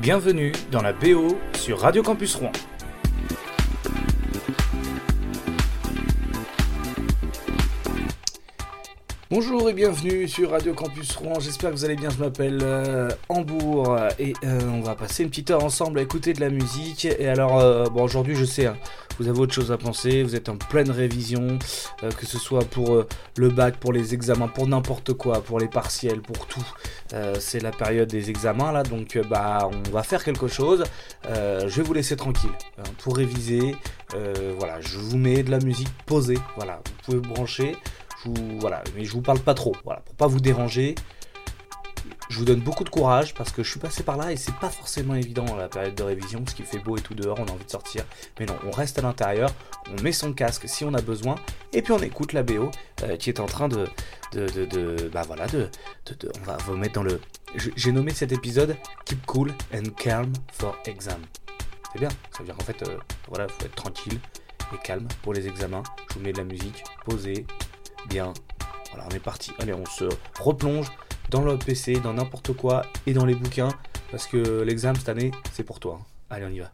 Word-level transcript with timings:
Bienvenue 0.00 0.52
dans 0.72 0.80
la 0.80 0.94
BO 0.94 1.36
sur 1.52 1.80
Radio 1.80 2.02
Campus 2.02 2.34
Rouen. 2.34 2.52
Bonjour 9.30 9.68
et 9.68 9.74
bienvenue 9.74 10.26
sur 10.26 10.52
Radio 10.52 10.72
Campus 10.72 11.14
Rouen, 11.16 11.38
j'espère 11.38 11.70
que 11.70 11.76
vous 11.76 11.84
allez 11.84 11.96
bien, 11.96 12.08
je 12.08 12.16
m'appelle 12.16 12.60
euh, 12.62 13.10
Hambourg 13.28 13.96
et 14.18 14.32
euh, 14.42 14.60
on 14.72 14.80
va 14.80 14.94
passer 14.94 15.22
une 15.22 15.28
petite 15.28 15.50
heure 15.50 15.62
ensemble 15.62 15.98
à 15.98 16.02
écouter 16.02 16.32
de 16.32 16.40
la 16.40 16.48
musique. 16.48 17.04
Et 17.04 17.28
alors 17.28 17.58
euh, 17.58 17.84
bon 17.84 18.02
aujourd'hui 18.02 18.36
je 18.36 18.46
sais 18.46 18.66
hein, 18.66 18.78
vous 19.18 19.28
avez 19.28 19.38
autre 19.38 19.52
chose 19.52 19.72
à 19.72 19.76
penser, 19.76 20.22
vous 20.22 20.34
êtes 20.34 20.48
en 20.48 20.56
pleine 20.56 20.90
révision, 20.90 21.58
euh, 22.02 22.10
que 22.10 22.26
ce 22.26 22.38
soit 22.38 22.64
pour 22.64 22.94
euh, 22.94 23.06
le 23.36 23.48
bac, 23.50 23.76
pour 23.76 23.92
les 23.92 24.14
examens, 24.14 24.48
pour 24.48 24.66
n'importe 24.66 25.12
quoi, 25.12 25.42
pour 25.42 25.58
les 25.58 25.68
partiels, 25.68 26.20
pour 26.20 26.46
tout. 26.46 26.66
Euh, 27.12 27.36
c'est 27.38 27.60
la 27.60 27.72
période 27.72 28.08
des 28.08 28.30
examens 28.30 28.72
là, 28.72 28.82
donc 28.82 29.18
bah 29.28 29.68
on 29.70 29.90
va 29.90 30.02
faire 30.02 30.24
quelque 30.24 30.48
chose. 30.48 30.84
Je 31.24 31.68
vais 31.68 31.82
vous 31.82 31.94
laisser 31.94 32.16
tranquille 32.16 32.50
hein, 32.78 32.82
pour 32.98 33.16
réviser. 33.16 33.76
Voilà, 34.58 34.80
je 34.80 34.98
vous 34.98 35.18
mets 35.18 35.42
de 35.42 35.50
la 35.50 35.58
musique 35.58 35.90
posée. 36.06 36.38
Voilà, 36.56 36.80
vous 36.86 36.92
pouvez 37.04 37.28
brancher. 37.28 37.76
Vous, 38.24 38.34
voilà, 38.58 38.82
mais 38.96 39.04
je 39.04 39.12
vous 39.12 39.22
parle 39.22 39.38
pas 39.38 39.54
trop. 39.54 39.74
Voilà, 39.84 40.00
pour 40.00 40.14
pas 40.14 40.26
vous 40.26 40.40
déranger. 40.40 40.94
Je 42.30 42.38
vous 42.38 42.44
donne 42.44 42.60
beaucoup 42.60 42.84
de 42.84 42.88
courage 42.90 43.34
parce 43.34 43.50
que 43.50 43.64
je 43.64 43.70
suis 43.70 43.80
passé 43.80 44.04
par 44.04 44.16
là 44.16 44.30
et 44.30 44.36
c'est 44.36 44.54
pas 44.54 44.70
forcément 44.70 45.14
évident 45.16 45.44
la 45.56 45.68
période 45.68 45.96
de 45.96 46.02
révision 46.04 46.40
parce 46.42 46.54
qu'il 46.54 46.64
fait 46.64 46.78
beau 46.78 46.96
et 46.96 47.00
tout 47.00 47.12
dehors, 47.14 47.36
on 47.40 47.44
a 47.46 47.50
envie 47.50 47.64
de 47.64 47.70
sortir. 47.70 48.04
Mais 48.38 48.46
non, 48.46 48.54
on 48.64 48.70
reste 48.70 49.00
à 49.00 49.02
l'intérieur, 49.02 49.50
on 49.90 50.00
met 50.00 50.12
son 50.12 50.32
casque 50.32 50.68
si 50.68 50.84
on 50.84 50.94
a 50.94 51.02
besoin 51.02 51.34
et 51.72 51.82
puis 51.82 51.92
on 51.92 51.98
écoute 51.98 52.32
la 52.32 52.44
BO 52.44 52.70
euh, 53.02 53.16
qui 53.16 53.30
est 53.30 53.40
en 53.40 53.46
train 53.46 53.66
de, 53.68 53.88
de, 54.32 54.46
de, 54.46 55.08
bah 55.12 55.22
voilà, 55.26 55.48
de, 55.48 55.68
de- 56.06 56.30
on 56.40 56.44
va 56.44 56.56
vous 56.58 56.76
mettre 56.76 56.94
dans 56.94 57.02
le. 57.02 57.20
J'ai 57.56 57.90
nommé 57.90 58.14
cet 58.14 58.30
épisode 58.30 58.76
Keep 59.06 59.26
Cool 59.26 59.52
and 59.74 59.90
Calm 59.96 60.32
for 60.52 60.78
Exam. 60.86 61.20
C'est 61.92 61.98
bien, 61.98 62.10
ça 62.30 62.38
veut 62.38 62.44
dire 62.44 62.56
qu'en 62.56 62.64
fait, 62.64 62.80
euh, 62.84 62.96
voilà, 63.28 63.48
faut 63.48 63.64
être 63.64 63.74
tranquille 63.74 64.20
et 64.72 64.78
calme 64.84 65.08
pour 65.22 65.34
les 65.34 65.48
examens. 65.48 65.82
Je 66.10 66.14
vous 66.14 66.20
mets 66.20 66.32
de 66.32 66.38
la 66.38 66.44
musique, 66.44 66.84
posée, 67.04 67.44
bien. 68.08 68.32
Voilà, 68.92 69.08
on 69.10 69.14
est 69.16 69.18
parti. 69.20 69.50
Allez, 69.58 69.74
on 69.74 69.84
se 69.86 70.04
replonge 70.38 70.86
dans 71.30 71.42
le 71.42 71.56
PC, 71.56 71.94
dans 71.94 72.12
n'importe 72.14 72.52
quoi 72.54 72.82
et 73.06 73.12
dans 73.12 73.24
les 73.24 73.34
bouquins 73.34 73.68
parce 74.10 74.26
que 74.26 74.62
l'examen 74.62 74.98
cette 74.98 75.08
année, 75.08 75.30
c'est 75.52 75.62
pour 75.62 75.78
toi. 75.80 75.98
hein. 76.00 76.04
Allez, 76.30 76.46
on 76.46 76.50
y 76.50 76.58
va. 76.60 76.70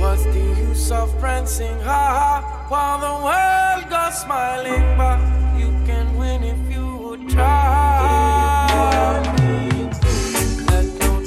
What's 0.00 0.24
the 0.24 0.70
use 0.70 0.90
of 0.92 1.18
prancing 1.18 1.78
high 1.80 2.40
while 2.68 2.98
the 2.98 3.24
world 3.24 3.90
goes 3.90 4.14
smiling? 4.22 4.96
But 4.96 5.18
you 5.58 5.68
can 5.86 6.16
win 6.16 6.42
if 6.44 6.58
you 6.74 7.28
try. 7.28 8.15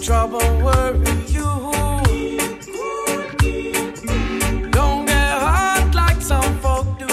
Trouble 0.09 0.39
worry 0.63 0.97
you. 1.27 1.45
Don't 4.71 5.05
get 5.05 5.31
hot 5.45 5.91
like 5.93 6.19
some 6.19 6.51
folk 6.63 6.88
do. 6.97 7.05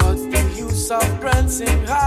What's 0.00 0.24
the 0.34 0.42
use 0.56 0.90
of 0.90 1.06
prancing 1.20 1.84
high 1.86 2.01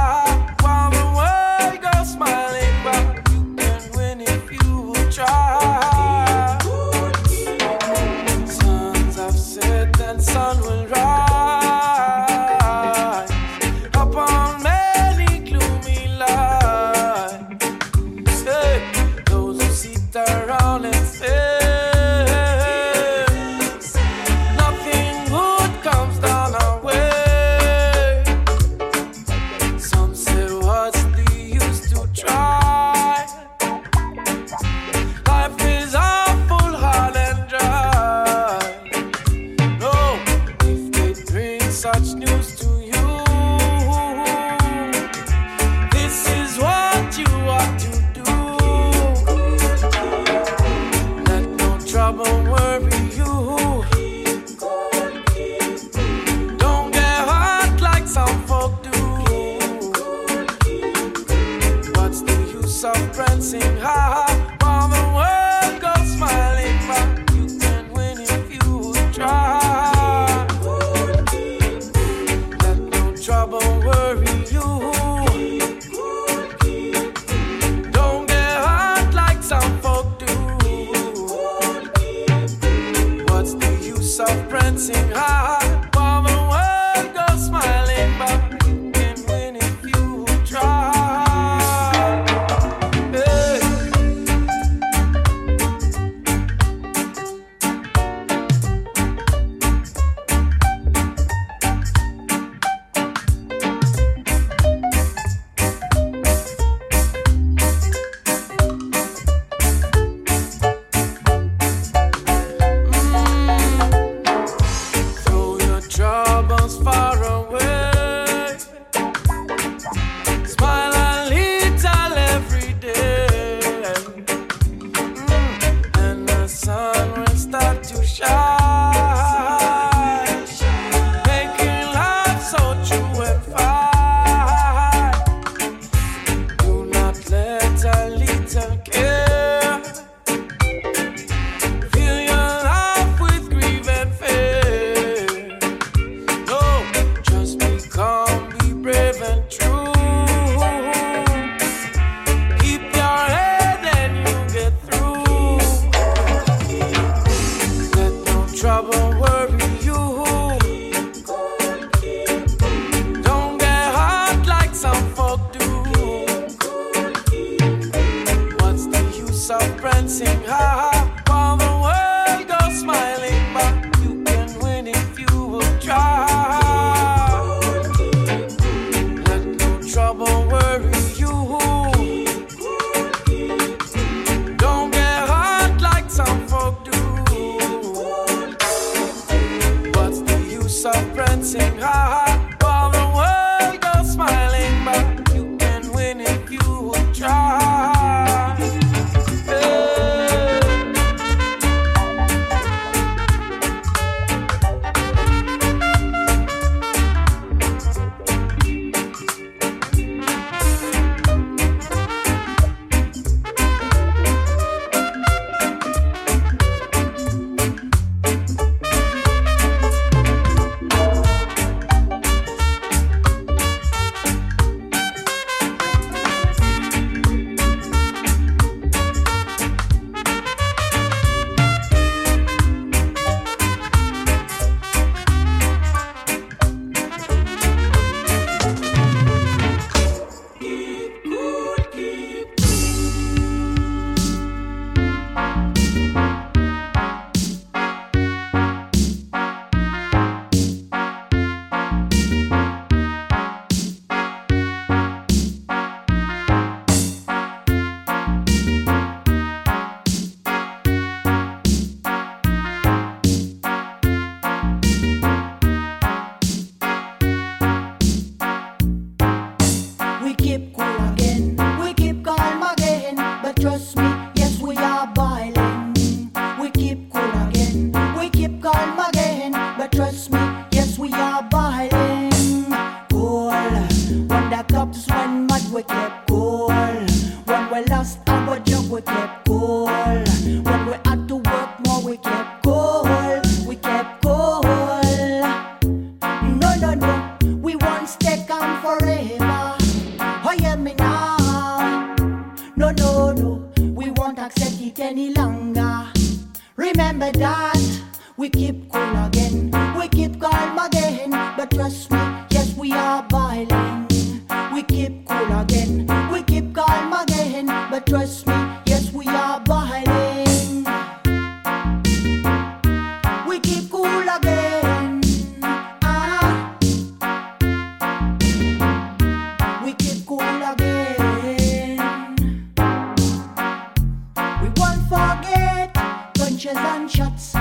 and 336.67 337.12
shots. 337.12 337.54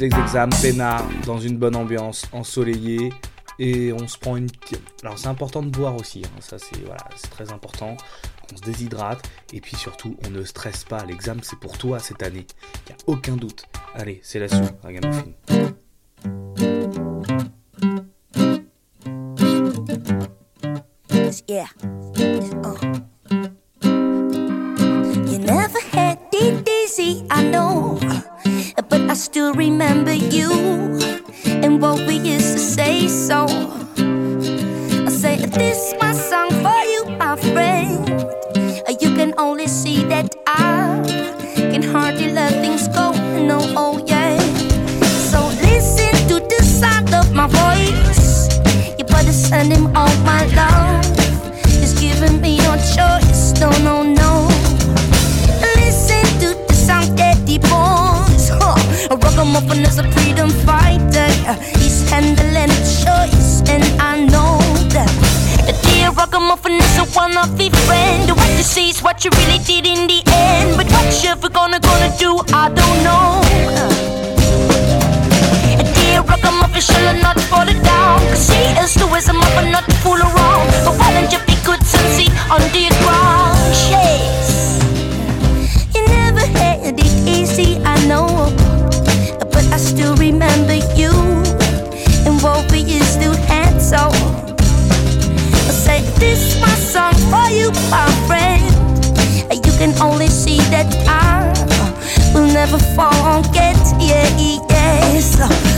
Révise 0.00 0.16
les 0.16 0.22
examens 0.22 0.56
peinard, 0.62 1.04
dans 1.26 1.38
une 1.38 1.58
bonne 1.58 1.76
ambiance, 1.76 2.26
ensoleillée. 2.32 3.12
Et 3.58 3.92
on 3.92 4.08
se 4.08 4.16
prend 4.16 4.36
une. 4.36 4.48
Alors 5.02 5.18
c'est 5.18 5.26
important 5.28 5.62
de 5.62 5.68
boire 5.68 5.94
aussi, 5.94 6.22
hein, 6.24 6.40
ça 6.40 6.58
c'est 6.58 6.80
voilà, 6.82 7.06
c'est 7.14 7.28
très 7.28 7.52
important. 7.52 7.94
On 8.50 8.56
se 8.56 8.62
déshydrate 8.62 9.28
et 9.52 9.60
puis 9.60 9.76
surtout 9.76 10.16
on 10.26 10.30
ne 10.30 10.42
stresse 10.44 10.84
pas. 10.84 11.04
L'examen 11.04 11.42
c'est 11.42 11.58
pour 11.58 11.76
toi 11.76 11.98
cette 11.98 12.22
année, 12.22 12.46
y 12.88 12.92
a 12.92 12.96
aucun 13.06 13.36
doute. 13.36 13.66
Allez, 13.94 14.20
c'est 14.22 14.38
la 14.38 14.48
suite, 14.48 14.72
Ragamuffin. 14.82 15.32
Yeah. 21.46 21.66
You 25.26 25.38
never 25.38 25.80
had 25.92 26.18
it 26.32 26.66
easy, 26.66 27.26
I 27.30 27.42
know. 27.50 27.98
But 28.76 29.00
I 29.10 29.14
still 29.14 29.52
remember 29.54 30.12
you 30.12 30.50
and 31.46 31.80
what 31.80 31.98
we 32.06 32.16
used 32.16 32.52
to 32.54 32.58
say. 32.58 33.08
So 33.08 33.46
I 33.46 35.10
say, 35.10 35.36
This 35.46 35.92
is 35.92 35.94
my 36.00 36.12
song 36.12 36.50
for 36.62 36.80
you, 36.92 37.16
my 37.18 37.36
friend. 37.36 38.08
You 39.00 39.14
can 39.14 39.32
only 39.38 39.66
see 39.66 40.04
that 40.04 40.34
I 40.46 40.69
A 59.60 59.62
ragamuffin 59.62 59.84
is 59.84 59.98
a 59.98 60.10
freedom 60.12 60.48
fighter. 60.64 61.28
He's 61.76 62.08
handling 62.08 62.72
the 62.72 62.80
choice, 63.04 63.60
and 63.68 63.84
I 64.00 64.24
know 64.24 64.56
that. 64.88 65.10
The 65.66 65.76
dear 65.84 66.10
ragamuffin 66.12 66.80
is 66.80 66.96
a 66.96 67.04
one 67.12 67.36
of 67.36 67.58
the 67.58 67.68
friend. 67.84 68.30
What 68.30 68.48
you 68.56 68.62
see 68.62 68.88
is 68.88 69.02
what 69.02 69.22
you 69.22 69.30
really 69.36 69.58
did 69.58 69.84
in 69.84 70.06
the 70.06 70.22
end. 70.32 70.78
But 70.78 70.86
what 70.92 71.22
you 71.22 71.30
ever 71.30 71.50
gonna 71.50 71.78
gonna 71.78 72.10
do, 72.16 72.40
I 72.54 72.70
don't 72.72 72.98
know. 73.04 73.42
A 75.76 75.84
dear 75.92 76.22
ragamuffin 76.22 76.80
shall 76.80 77.14
not 77.20 77.38
fall 77.52 77.66
down. 77.66 78.18
Cause 78.32 78.48
he 78.48 78.64
is 78.80 78.94
the 78.94 79.08
wisdom 79.08 79.42
of 79.42 79.52
a 79.58 79.70
not 79.70 79.84
fool 80.00 80.16
around. 80.16 80.68
But 80.86 80.96
why 80.96 81.12
don't 81.12 81.30
you 81.30 81.40
be 81.44 81.56
good 81.66 81.80
and 81.80 82.08
see 82.16 82.28
on 82.48 82.62
the 82.72 82.88
ground? 83.02 83.09
My 97.90 98.06
friend. 98.26 98.64
You 99.52 99.72
can 99.78 99.92
only 100.02 100.28
see 100.28 100.58
that 100.70 100.86
I 101.08 101.52
will 102.34 102.46
never 102.52 102.78
forget. 102.78 103.76
Yeah, 103.98 104.28
yes. 104.38 105.36
Woo, 105.38 105.69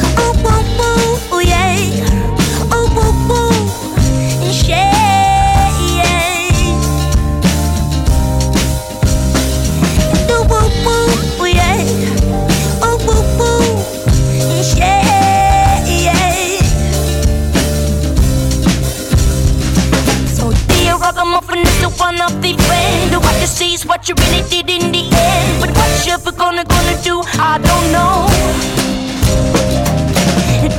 one 22.03 22.21
of 22.21 22.35
the 22.43 22.53
friend 22.67 23.15
What 23.23 23.37
you 23.41 23.47
see 23.47 23.75
is 23.75 23.87
what 23.87 24.09
you 24.09 24.15
really 24.23 24.43
did 24.51 24.69
in 24.69 24.91
the 24.91 25.05
end. 25.31 25.51
But 25.63 25.71
what 25.79 25.91
you 26.05 26.13
ever 26.19 26.33
gonna 26.33 26.65
gonna 26.65 26.97
do, 27.09 27.23
I 27.51 27.53
don't 27.69 27.87
know. 27.95 28.27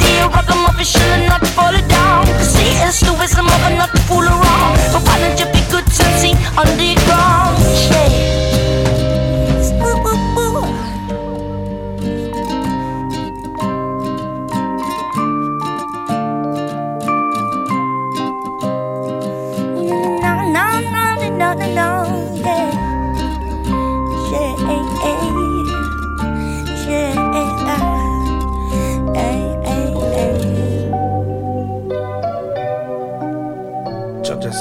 Dear 0.01 0.25
ragamuffin 0.35 0.87
should 0.93 1.23
not 1.31 1.43
fall 1.55 1.75
down. 1.97 2.25
Cause 2.39 2.55
he 2.59 2.67
is 2.87 2.99
the 2.99 3.13
wisdom 3.19 3.47
of 3.47 3.61
not 3.79 3.91
to 3.95 4.01
fool 4.07 4.25
around. 4.35 4.75
But 4.91 5.01
why 5.07 5.15
don't 5.21 5.39
you 5.39 5.47
be 5.55 5.61
good 5.71 5.87
and 5.87 6.13
see 6.21 6.33
on 6.59 6.67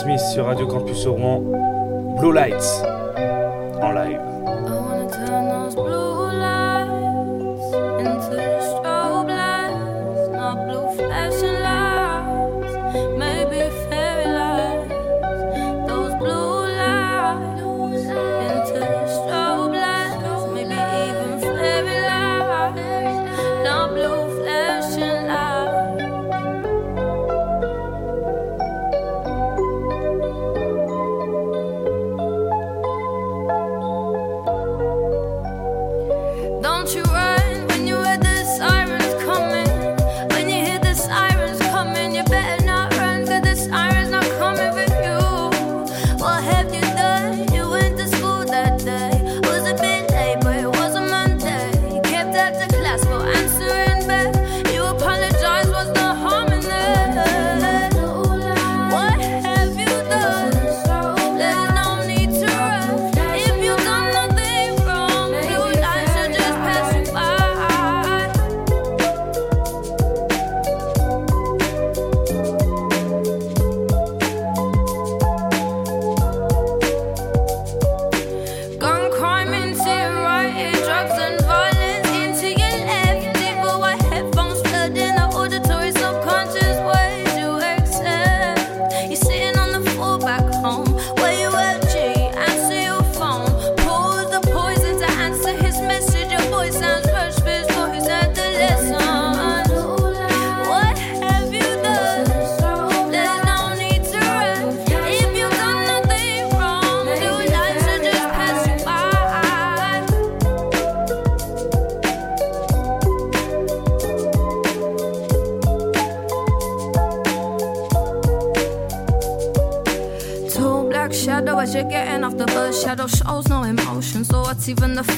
Smith 0.03 0.19
sur 0.19 0.47
Radio 0.47 0.67
Campus 0.67 1.07
Rouen. 1.07 1.39
Blue 2.19 2.33
Lights 2.33 2.83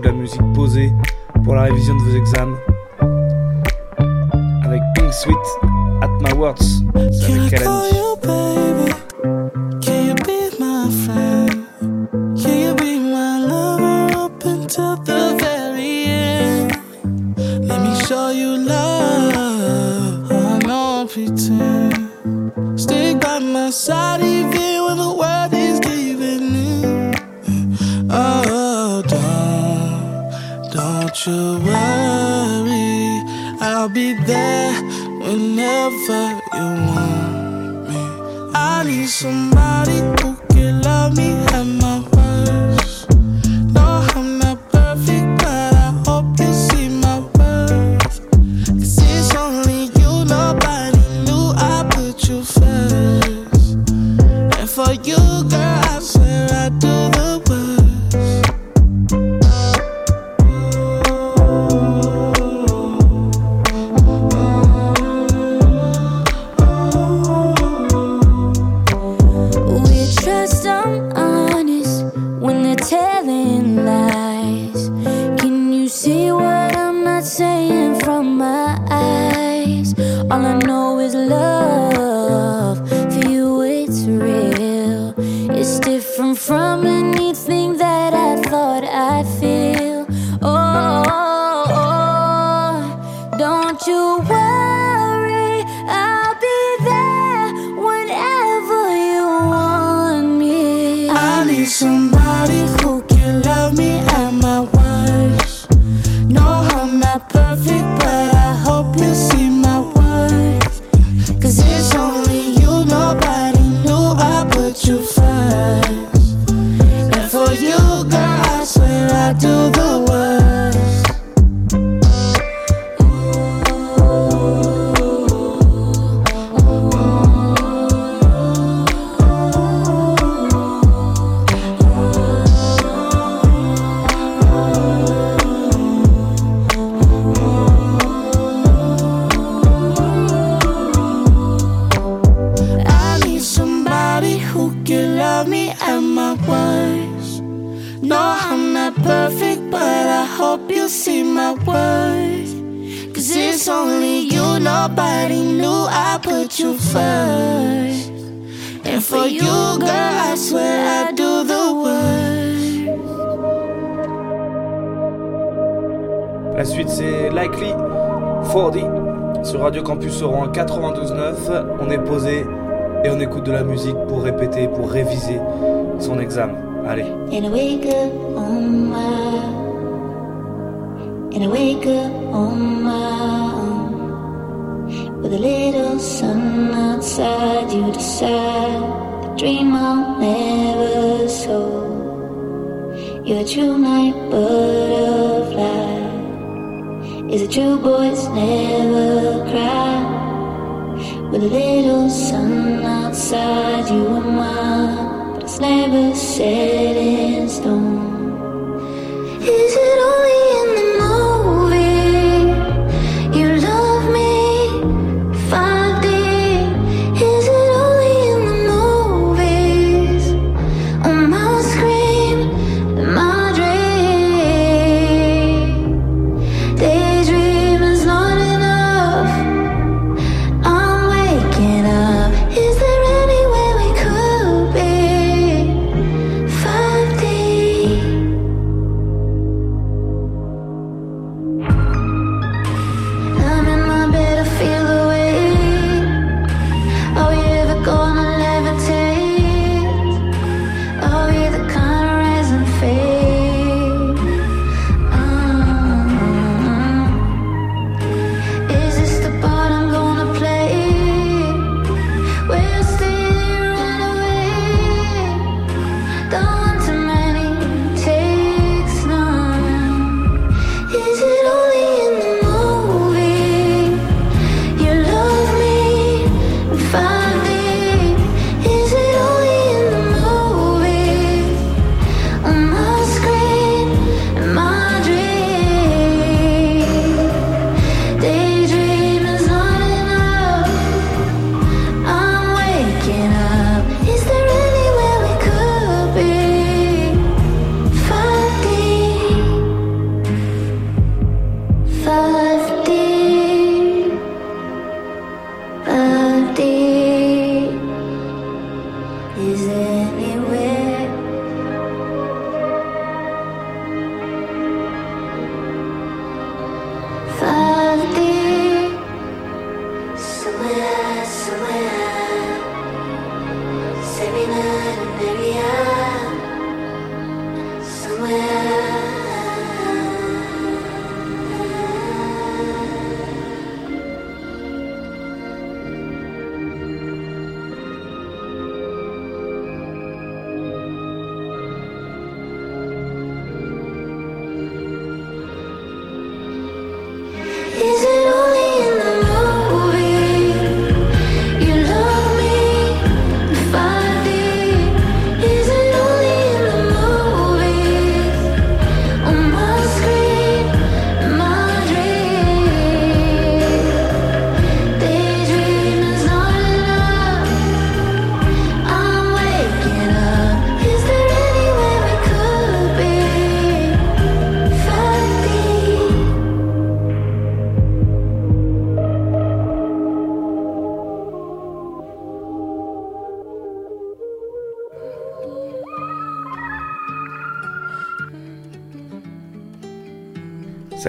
de 0.00 0.06
la 0.06 0.12
musique 0.12 0.40
posée 0.54 0.92
pour 1.44 1.54
la 1.54 1.62
révision 1.62 1.94
de 1.94 2.00
vos 2.00 2.16
examens. 2.16 2.58
Avec 4.64 4.80
Pink 4.94 5.12
Sweet, 5.12 5.36
At 6.02 6.08
My 6.20 6.32
Words, 6.32 6.62
c'est 7.12 7.32
avec 7.32 7.50
Kalani. 7.50 7.95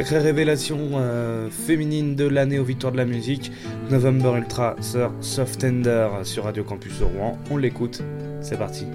sacrée 0.07 0.23
révélation 0.23 0.77
euh, 0.93 1.49
féminine 1.49 2.15
de 2.15 2.25
l'année 2.25 2.59
aux 2.59 2.63
victoires 2.63 2.93
de 2.93 2.97
la 2.97 3.03
musique, 3.03 3.51
November 3.91 4.37
Ultra, 4.37 4.77
Sir 4.79 5.11
Soft 5.19 5.59
Tender 5.59 5.89
euh, 5.89 6.23
sur 6.23 6.45
Radio 6.45 6.63
Campus 6.63 6.99
de 6.99 7.03
Rouen. 7.03 7.37
On 7.51 7.57
l'écoute, 7.57 8.01
c'est 8.39 8.57
parti. 8.57 8.85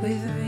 with 0.00 0.24
me. 0.36 0.47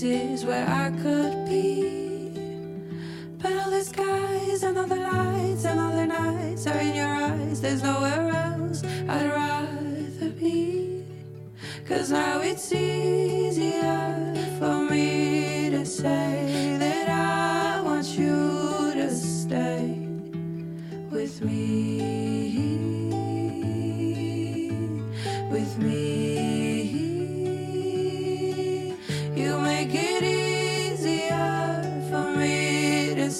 places 0.00 0.44
where 0.44 0.68
I 0.68 0.90
could. 1.02 1.17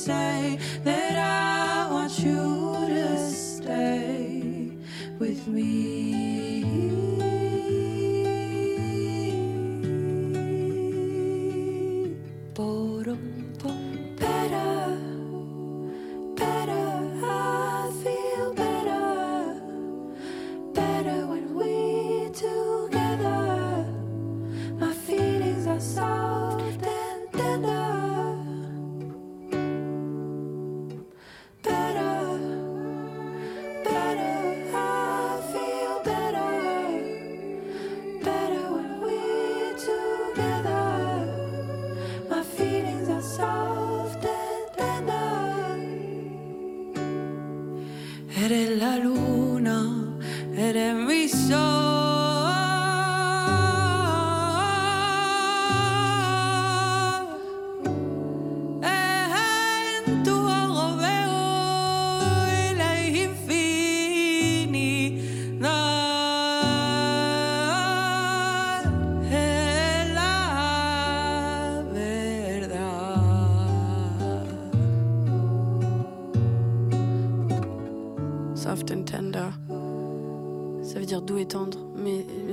say 0.08 0.58
that 0.84 1.16
I 1.18 1.92
want 1.92 2.18
you. 2.20 2.57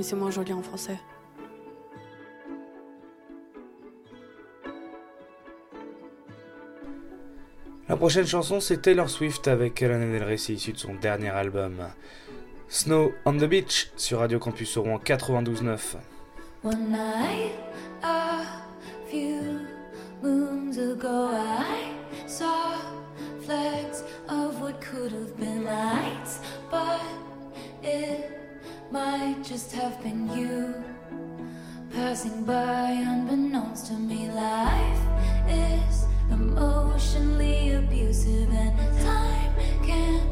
c'est 0.06 0.14
moins 0.14 0.30
joli 0.30 0.52
en 0.52 0.62
français. 0.62 0.98
La 7.88 7.96
prochaine 7.96 8.26
chanson, 8.26 8.60
c'est 8.60 8.82
Taylor 8.82 9.10
Swift 9.10 9.48
avec 9.48 9.80
Lana 9.80 10.06
Del 10.06 10.22
Rey, 10.22 10.36
issue 10.36 10.72
de 10.72 10.78
son 10.78 10.94
dernier 10.94 11.30
album. 11.30 11.88
Snow 12.68 13.12
on 13.24 13.36
the 13.36 13.44
Beach 13.44 13.90
sur 13.96 14.20
Radio 14.20 14.38
Campus 14.38 14.76
Rouen 14.78 14.98
92.9. 14.98 15.96
passing 32.16 32.44
by 32.44 32.92
unbeknownst 32.92 33.88
to 33.88 33.92
me. 33.92 34.30
Life 34.30 35.02
is 35.50 36.06
emotionally 36.30 37.74
abusive, 37.74 38.48
and 38.54 38.74
time 39.04 39.52
can't 39.84 40.24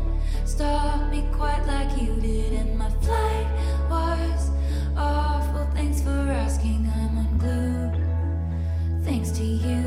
stop 0.46 1.10
me 1.10 1.26
quite 1.30 1.62
like 1.66 1.90
you 2.00 2.14
did. 2.22 2.54
And 2.54 2.78
my 2.78 2.88
flight 3.04 3.46
was 3.90 4.50
awful. 4.96 5.66
Thanks 5.74 6.00
for 6.00 6.24
asking. 6.44 6.90
I'm 6.96 7.18
unglued, 7.18 8.00
thanks 9.04 9.30
to 9.32 9.44
you. 9.44 9.84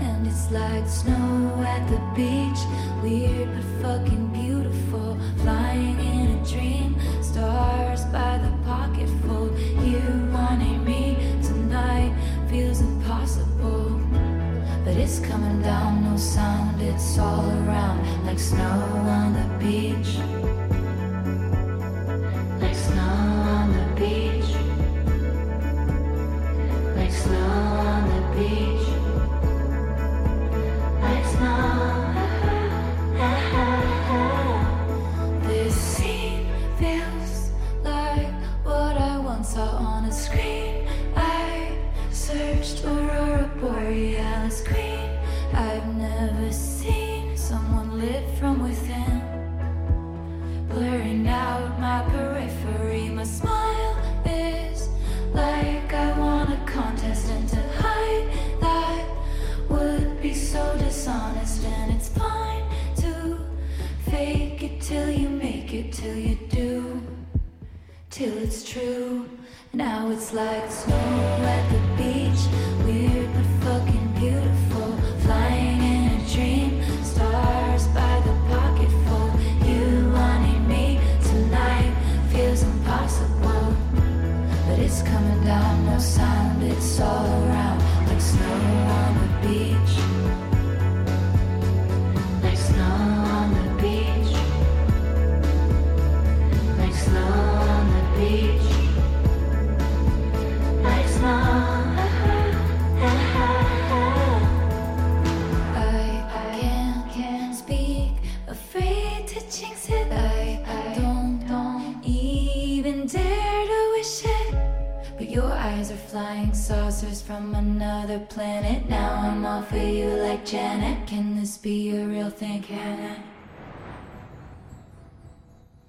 And 0.00 0.26
it's 0.26 0.50
like 0.50 0.88
snow 0.88 1.62
at 1.62 1.86
the 1.90 2.00
beach. 2.16 2.41
all 17.18 17.50
around 17.50 18.24
like 18.26 18.38
snow 18.38 19.21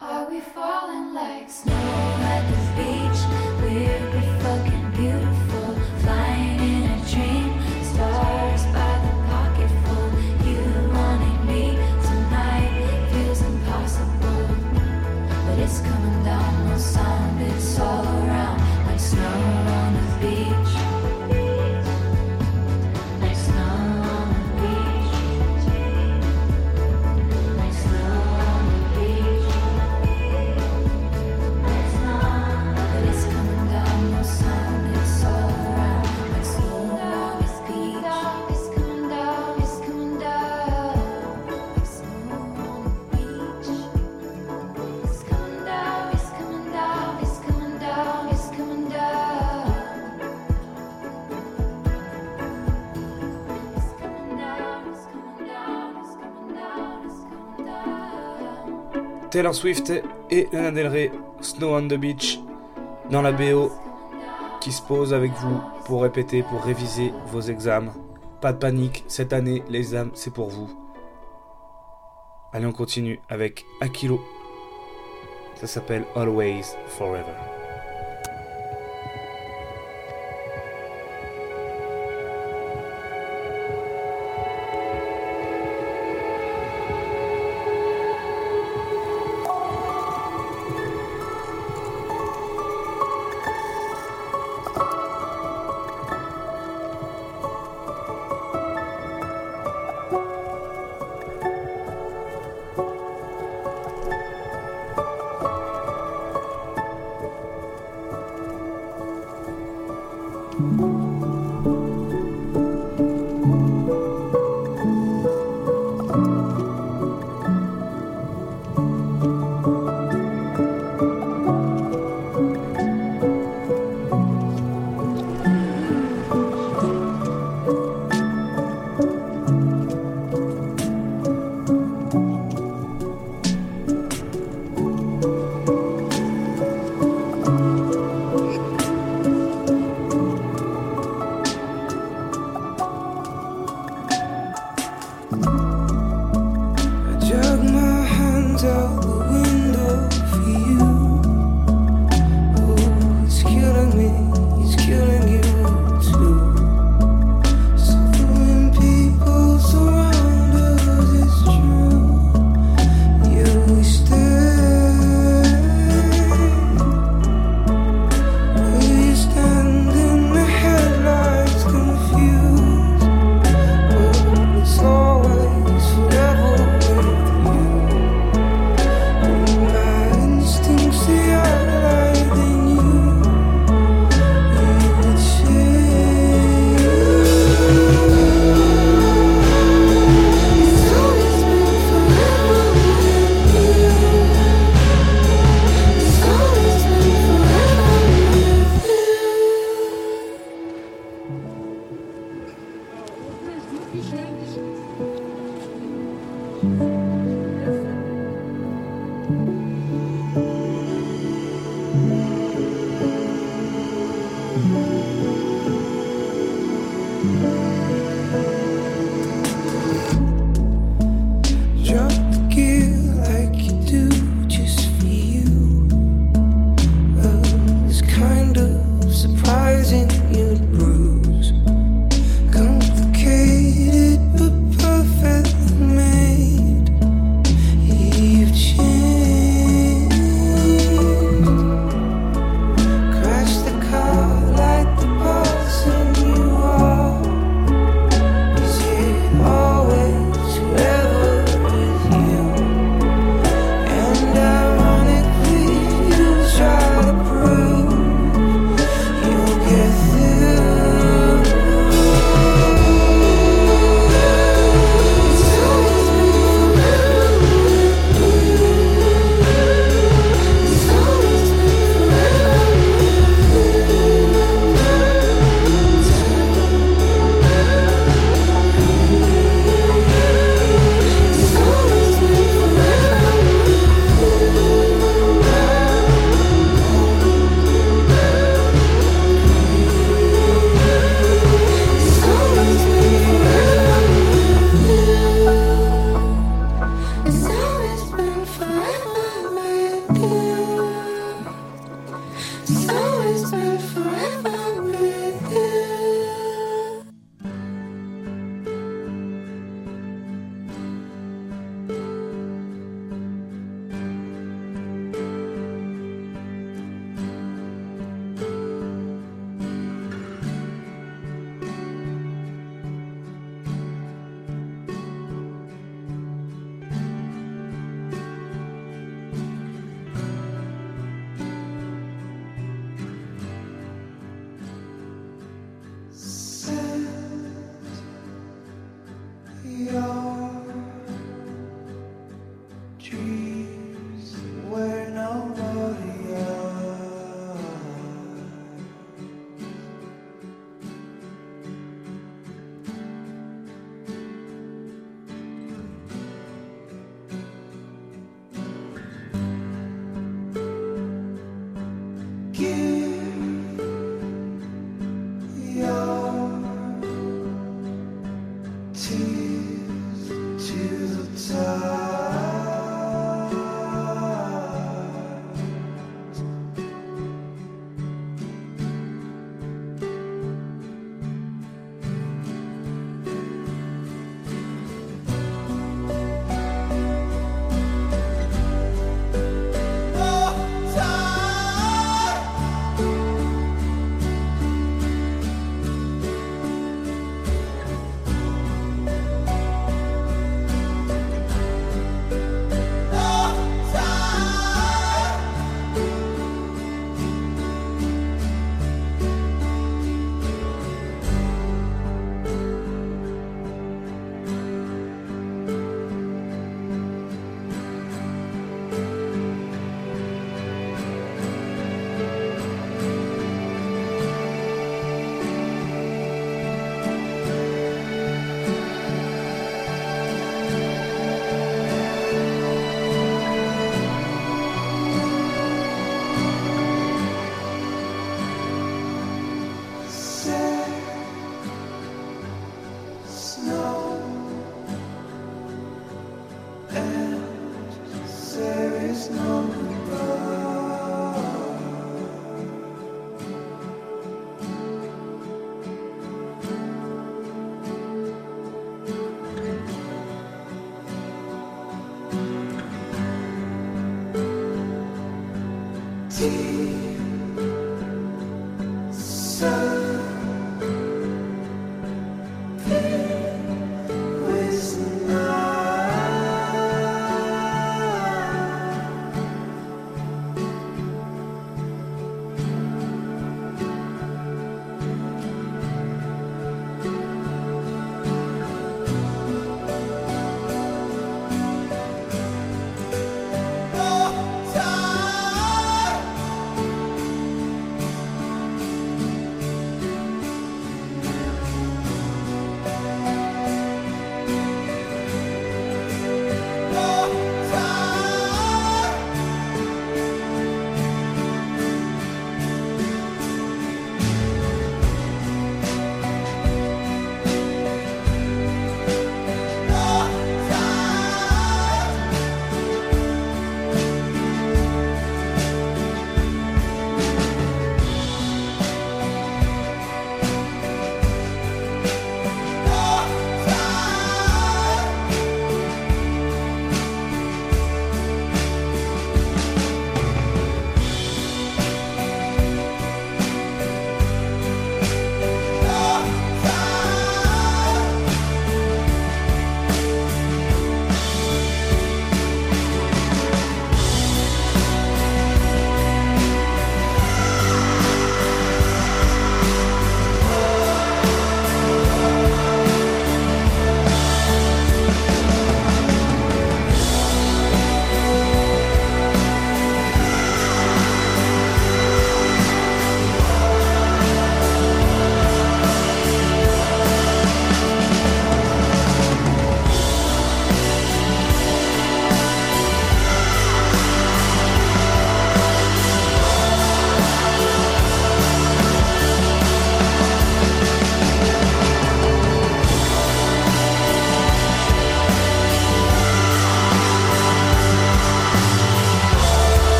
Are 0.00 0.30
we 0.30 0.40
falling 0.40 1.14
like 1.14 1.50
snow 1.50 1.72
at 1.72 2.42
the 2.50 2.82
beach? 2.82 2.97
Taylor 59.30 59.54
Swift 59.54 59.92
et 60.30 60.48
Lana 60.52 60.70
Del 60.70 60.86
Rey, 60.86 61.12
Snow 61.40 61.74
on 61.74 61.88
the 61.88 61.94
Beach, 61.94 62.40
dans 63.10 63.22
la 63.22 63.32
BO, 63.32 63.70
qui 64.60 64.72
se 64.72 64.82
pose 64.82 65.12
avec 65.12 65.32
vous 65.32 65.60
pour 65.84 66.02
répéter, 66.02 66.42
pour 66.42 66.62
réviser 66.62 67.12
vos 67.26 67.40
examens. 67.40 67.94
Pas 68.40 68.52
de 68.52 68.58
panique, 68.58 69.04
cette 69.06 69.32
année, 69.32 69.62
les 69.68 69.94
c'est 70.14 70.32
pour 70.32 70.48
vous. 70.48 70.68
Allez, 72.52 72.66
on 72.66 72.72
continue 72.72 73.20
avec 73.28 73.66
Akilo. 73.80 74.20
Ça 75.56 75.66
s'appelle 75.66 76.04
Always 76.14 76.76
Forever. 76.86 77.47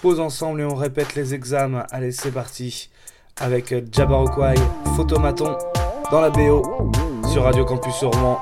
Pose 0.00 0.20
ensemble 0.20 0.62
et 0.62 0.64
on 0.64 0.74
répète 0.74 1.14
les 1.14 1.34
examens. 1.34 1.84
Allez, 1.90 2.12
c'est 2.12 2.32
parti. 2.32 2.90
Avec 3.38 3.74
Jabberwocky, 3.92 4.60
Photomaton 4.96 5.56
dans 6.10 6.20
la 6.20 6.30
BO 6.30 6.90
sur 7.30 7.44
Radio 7.44 7.64
Campus 7.64 8.02
Rouen. 8.02 8.40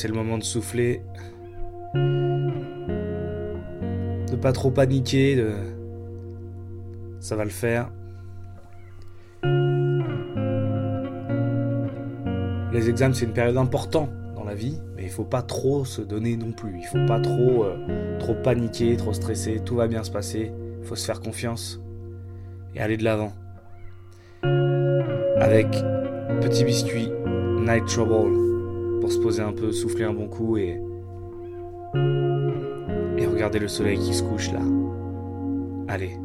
C'est 0.00 0.08
le 0.08 0.14
moment 0.14 0.38
de 0.38 0.42
souffler. 0.42 1.02
De 4.30 4.36
pas 4.40 4.52
trop 4.52 4.70
paniquer, 4.70 5.36
de... 5.36 5.50
ça 7.18 7.36
va 7.36 7.44
le 7.44 7.50
faire. 7.50 7.90
Les 12.72 12.88
examens, 12.88 13.12
c'est 13.12 13.26
une 13.26 13.34
période 13.34 13.58
importante 13.58 14.08
dans 14.34 14.44
la 14.44 14.54
vie, 14.54 14.78
mais 14.96 15.02
il 15.02 15.10
faut 15.10 15.24
pas 15.24 15.42
trop 15.42 15.84
se 15.84 16.00
donner 16.00 16.34
non 16.38 16.52
plus. 16.52 16.78
Il 16.78 16.86
faut 16.86 17.04
pas 17.06 17.20
trop, 17.20 17.64
euh, 17.64 18.18
trop 18.18 18.34
paniquer, 18.34 18.96
trop 18.96 19.12
stresser. 19.12 19.60
Tout 19.62 19.76
va 19.76 19.86
bien 19.86 20.02
se 20.02 20.10
passer. 20.10 20.50
Il 20.80 20.86
faut 20.86 20.96
se 20.96 21.04
faire 21.04 21.20
confiance 21.20 21.78
et 22.74 22.80
aller 22.80 22.96
de 22.96 23.04
l'avant. 23.04 23.34
avec 25.36 25.66
Petit 26.40 26.64
Biscuit, 26.64 27.10
Night 27.66 27.84
Trouble, 27.86 28.49
pour 29.00 29.10
se 29.12 29.18
poser 29.18 29.42
un 29.42 29.52
peu, 29.52 29.72
souffler 29.72 30.04
un 30.04 30.12
bon 30.12 30.28
coup 30.28 30.56
et. 30.56 30.80
et 33.18 33.26
regarder 33.26 33.58
le 33.58 33.68
soleil 33.68 33.98
qui 33.98 34.14
se 34.14 34.22
couche 34.22 34.52
là. 34.52 34.60
Allez. 35.88 36.16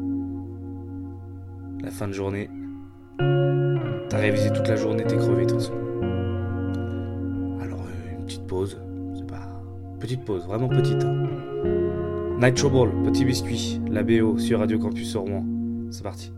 La 1.82 1.90
fin 1.90 2.08
de 2.08 2.12
journée. 2.12 2.48
T'as 4.08 4.18
révisé 4.18 4.50
toute 4.52 4.68
la 4.68 4.76
journée, 4.76 5.04
t'es 5.04 5.16
crevé 5.16 5.44
de 5.44 5.50
toute 5.50 5.60
façon. 5.60 5.74
Alors, 7.60 7.80
euh, 7.80 8.16
une 8.18 8.24
petite 8.24 8.46
pause. 8.46 8.80
C'est 9.14 9.26
pas. 9.26 9.48
Petite 10.00 10.24
pause, 10.24 10.46
vraiment 10.46 10.68
petite. 10.68 11.02
hein. 11.04 11.26
Night 12.40 12.54
Trouble, 12.56 12.90
Petit 13.04 13.24
Biscuit, 13.24 13.80
la 13.90 14.02
BO 14.02 14.38
sur 14.38 14.58
Radio 14.60 14.78
Campus 14.78 15.16
Rouen. 15.16 15.44
C'est 15.90 16.02
parti. 16.02 16.32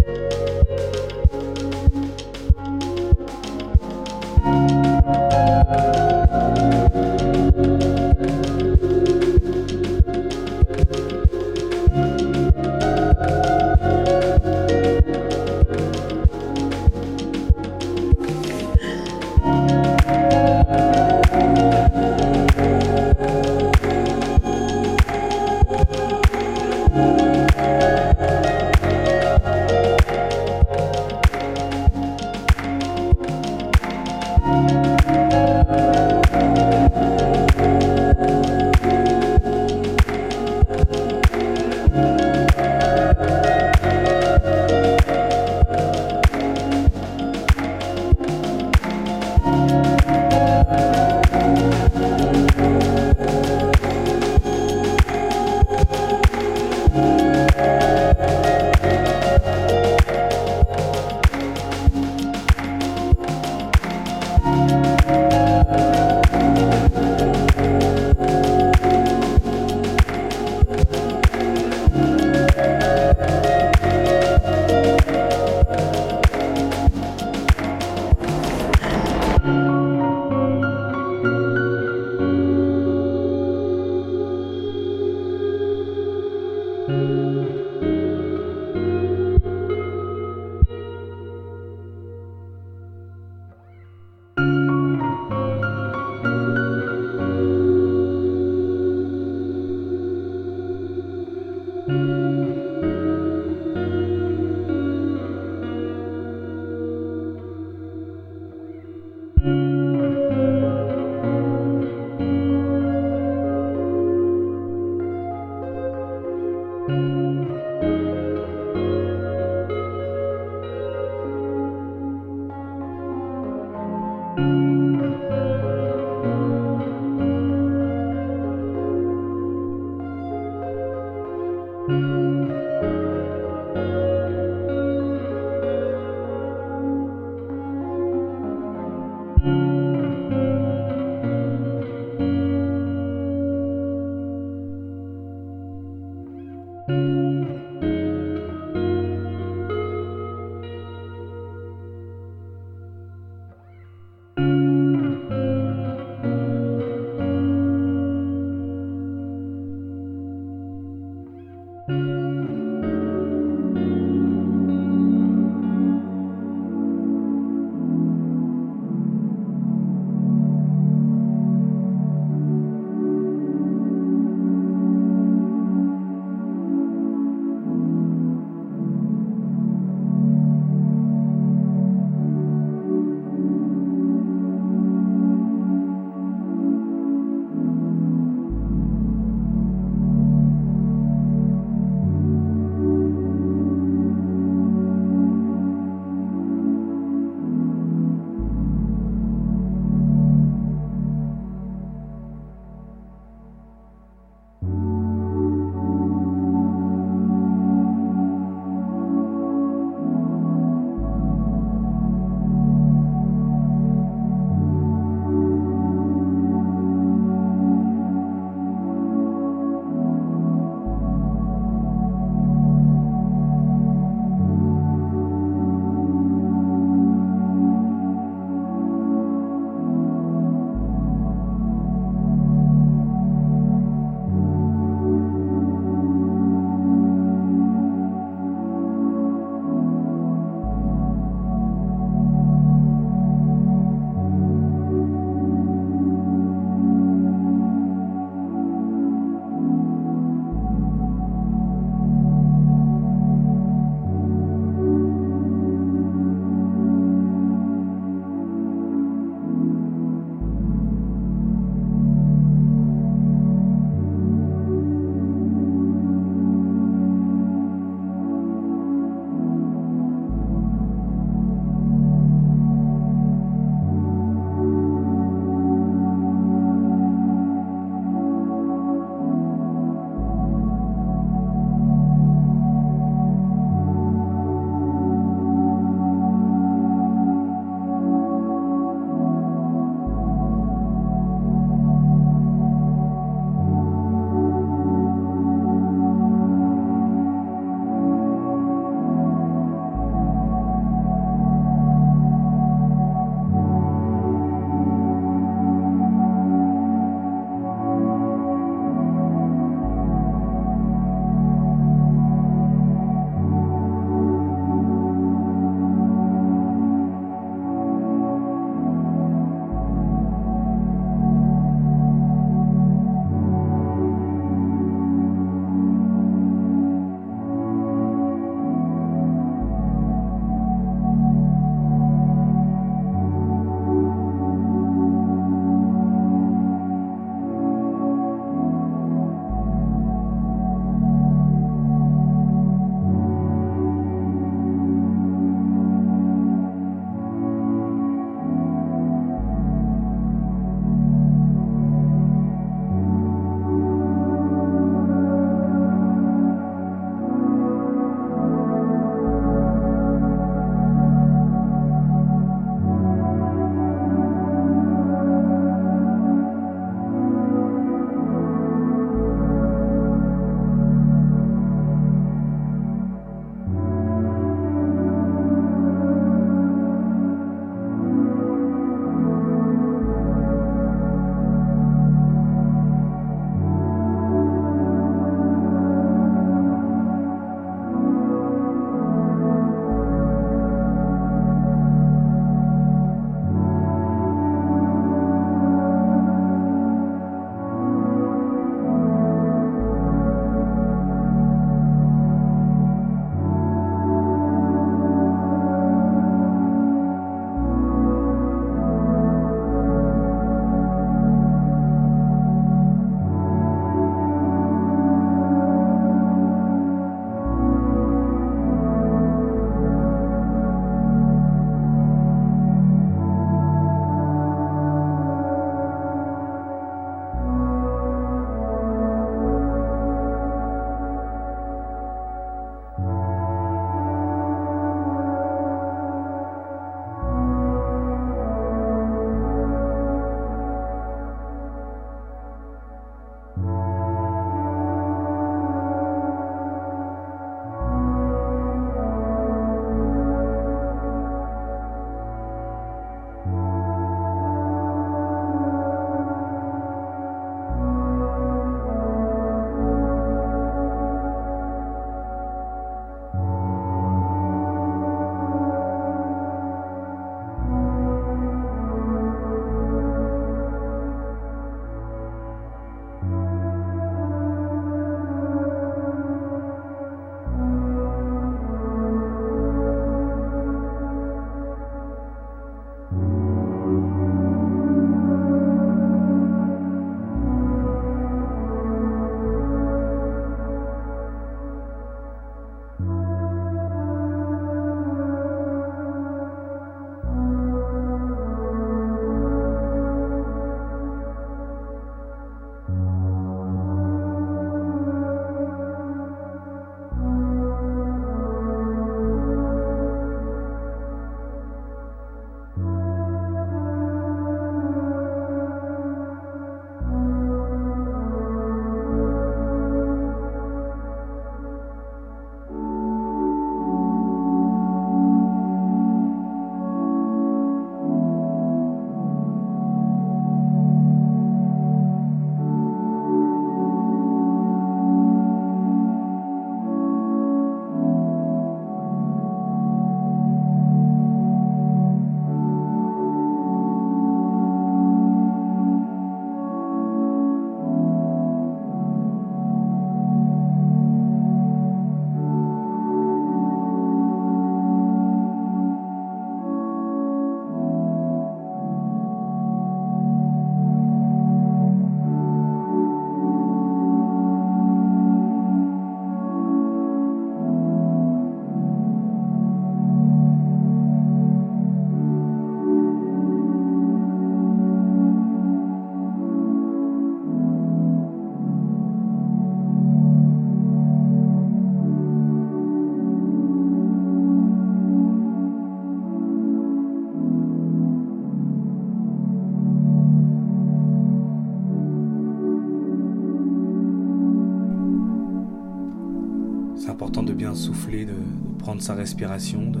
Sa 599.04 599.12
respiration, 599.14 599.90
de, 599.90 600.00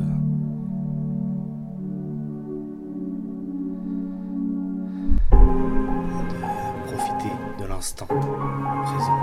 profiter 6.86 7.32
de 7.60 7.66
l'instant 7.66 8.06
présent. 8.06 9.18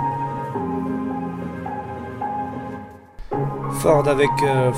Ford 3.72 4.06
avec 4.06 4.30
euh, 4.44 4.70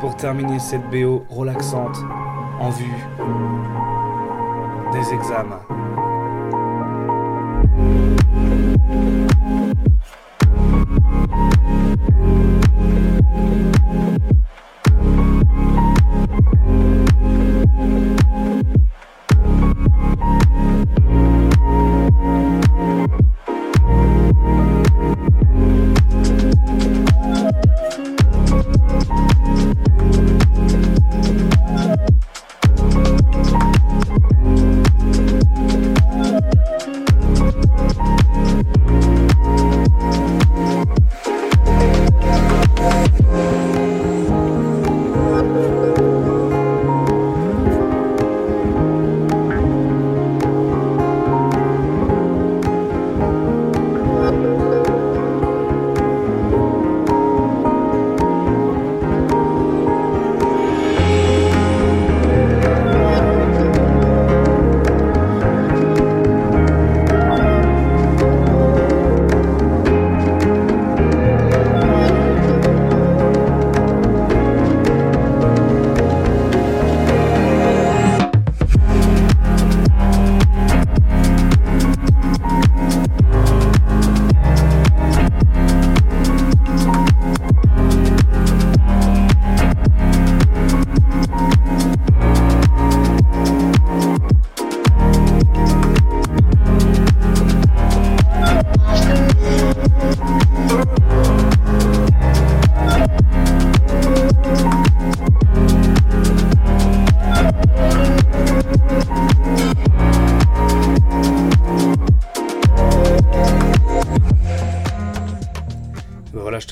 pour 0.00 0.16
terminer 0.16 0.58
cette 0.58 0.88
BO 0.90 1.26
relaxante 1.28 1.98
en 2.60 2.70
vue 2.70 3.06
des 4.92 5.12
examens. 5.12 5.79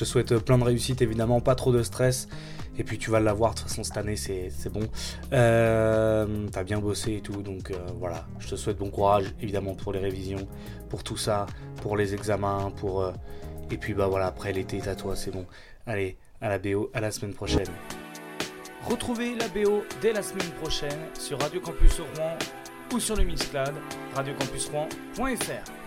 Souhaite 0.09 0.37
plein 0.39 0.57
de 0.57 0.63
réussite, 0.63 1.01
évidemment, 1.01 1.39
pas 1.41 1.55
trop 1.55 1.71
de 1.71 1.83
stress. 1.83 2.27
Et 2.77 2.83
puis 2.83 2.97
tu 2.97 3.09
vas 3.11 3.19
l'avoir, 3.19 3.53
de 3.53 3.59
toute 3.59 3.67
façon, 3.67 3.83
cette 3.83 3.97
année, 3.97 4.15
c'est 4.15 4.49
bon. 4.71 4.87
Euh, 5.33 6.47
T'as 6.51 6.63
bien 6.63 6.79
bossé 6.79 7.15
et 7.15 7.21
tout, 7.21 7.41
donc 7.41 7.71
euh, 7.71 7.75
voilà. 7.99 8.25
Je 8.39 8.47
te 8.49 8.55
souhaite 8.55 8.77
bon 8.77 8.89
courage, 8.89 9.33
évidemment, 9.41 9.75
pour 9.75 9.91
les 9.91 9.99
révisions, 9.99 10.47
pour 10.89 11.03
tout 11.03 11.17
ça, 11.17 11.45
pour 11.81 11.97
les 11.97 12.13
examens, 12.13 12.71
pour. 12.77 13.01
euh, 13.01 13.11
Et 13.71 13.77
puis 13.77 13.93
bah 13.93 14.07
voilà, 14.07 14.27
après 14.27 14.53
l'été 14.53 14.81
à 14.87 14.95
toi, 14.95 15.15
c'est 15.15 15.31
bon. 15.31 15.45
Allez, 15.85 16.17
à 16.41 16.47
la 16.49 16.57
BO, 16.57 16.89
à 16.93 17.01
la 17.01 17.11
semaine 17.11 17.33
prochaine. 17.33 17.67
Retrouvez 18.89 19.35
la 19.35 19.47
BO 19.49 19.83
dès 20.01 20.13
la 20.13 20.23
semaine 20.23 20.49
prochaine 20.61 20.99
sur 21.13 21.39
Radio 21.39 21.59
Campus 21.61 21.99
Rouen 21.99 22.37
ou 22.93 22.99
sur 22.99 23.15
le 23.17 23.23
Mixcloud, 23.25 23.73
radiocampusrouen.fr. 24.15 25.78